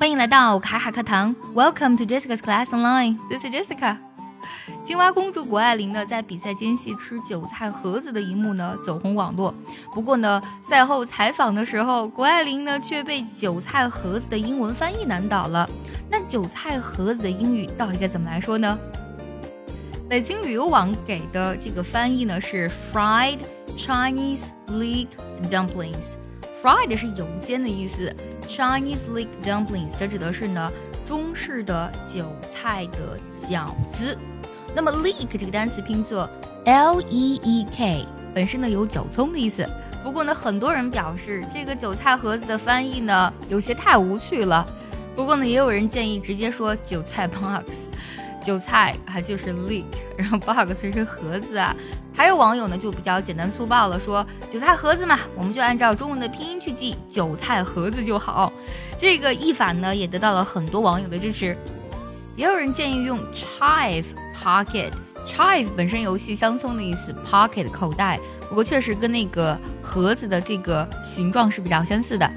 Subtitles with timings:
[0.00, 3.18] 欢迎来到卡卡课堂，Welcome to Jessica's Class Online.
[3.28, 3.98] This is Jessica.
[4.82, 9.54] 青蛙公主谷爱凌呢，在比赛间隙吃韭菜盒子的一幕呢，走红网络。
[9.92, 15.68] 不过呢，赛后采访的时候，谷爱凌呢却被韭菜盒子的英文翻译难倒了。
[16.08, 18.78] 那韭菜盒子的英语到底该怎么来说呢？
[20.08, 23.40] 北京旅游网给的这个翻译呢是 Fried
[23.76, 25.08] Chinese Leek
[25.50, 26.14] Dumplings。
[26.62, 28.14] Fried 是油煎的意思
[28.50, 30.72] ，Chinese leek dumplings 这指的是呢
[31.06, 33.16] 中式的韭菜的
[33.48, 34.18] 饺子。
[34.74, 36.28] 那么 leek 这个单词拼作
[36.64, 39.64] L E E K，本身呢有韭葱的意思。
[40.02, 44.66] 不过呢，很多人表示这个韭菜盒子的翻译呢有些太无趣了。
[45.14, 47.90] 不过呢，也有人建议直接说韭菜 box。
[48.42, 49.84] 韭菜啊，就是 leek，
[50.16, 51.74] 然后 box 是盒子啊。
[52.12, 58.52] 还有网友呢，就比较简单粗暴了，说韭菜盒子嘛，我们就按照中文的拼音去记，韭菜盒子就好。
[58.98, 61.56] 这个译法呢，也得到了很多网友的支持。
[62.36, 72.30] 也有人建议用 chive pocket，chive 本身游戏香葱的意思，pocket 口袋，不过确实跟那个盒子的这个形状是比较相似的。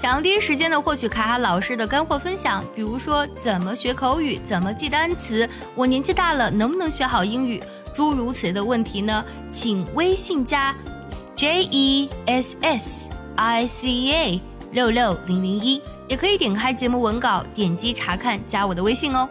[0.00, 7.62] 想要第一时间的获取卡卡老师的干货分享，比如说怎么学口语，怎么记单词，我年纪大了能不能学好英语，
[7.92, 9.22] 诸如此类的问题呢？
[9.52, 10.74] 请微信加
[11.36, 14.40] J E S S I C A
[14.72, 19.28] 六六零零一，也可以点开节目文稿，点击查看，加我的微信哦。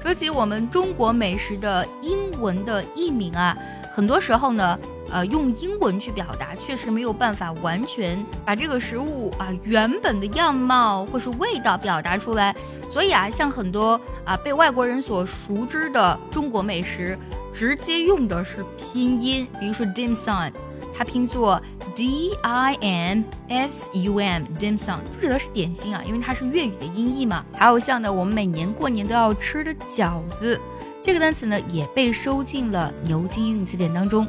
[0.00, 3.58] 说起我们中国美食的英文的译名啊，
[3.92, 4.78] 很多时候呢。
[5.12, 12.56] 呃，用英文去表达，确实没有办法完全把这个食物啊原本的样貌或是味道表达出来。
[12.90, 17.18] 所以啊，像很多啊被外国人所熟知的中国美食，
[17.52, 20.50] 直接用的是拼音，比如说 dim sum，
[20.96, 21.60] 它拼作
[21.94, 27.44] d i m s u m，dim sum 指的是点心啊，因为它是粤语的音译嘛。
[27.52, 30.58] 还有像呢，我们每年过年都要吃的饺子，
[31.02, 34.26] 这个单词呢也被收进了牛津英语词典当中。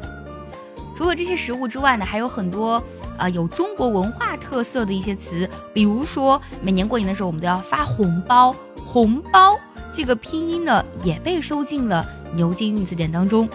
[0.96, 2.82] 除了这些食物之外呢，还有很多
[3.18, 8.54] 呃有中国文化特色的一些词，比如说每年过年的时候，我们都要发红包，
[8.86, 9.58] 红包
[9.92, 13.48] 这个拼音呢也被收进了牛津英语词典当中。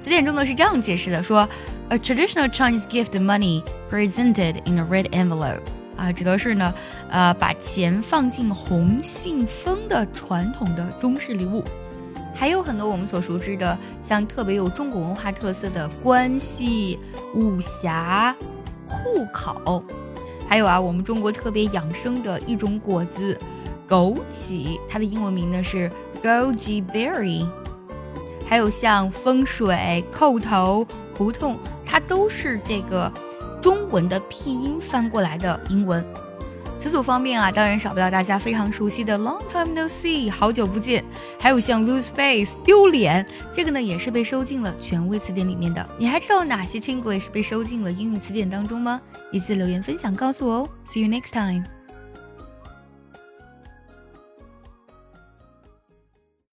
[0.00, 1.48] 词典中呢是这样解释的：说
[1.88, 5.60] ，a traditional Chinese gift money presented in a red envelope，
[5.96, 6.72] 啊，指的是呢，
[7.10, 11.64] 呃，把钱放进红信封的传统的中式礼物。
[12.38, 16.96] 还有很多我们所熟知的，像特别有中国文化特色的关系、
[17.34, 18.32] 武侠、
[18.88, 19.82] 户口，
[20.48, 23.36] 还有啊，我们中国特别养生的一种果子
[23.88, 25.90] 枸杞，它的英文名呢是
[26.22, 27.44] goji berry。
[28.46, 33.12] 还有像风水、叩头、胡同，它都是这个
[33.60, 36.06] 中文的拼音翻过来的英文。
[36.78, 41.04] 词组方面啊，当然少不了大家非常熟悉的 long time no see，好久不见，
[41.38, 45.86] 还有像 lose face，丢脸，这个呢也是被收进了权威词典里面的。
[45.98, 49.00] 你还知道哪些 Chinglish 被收进了英语词典当中吗？
[49.32, 50.68] 也记得留言分享告诉我哦。
[50.86, 51.77] See you next time.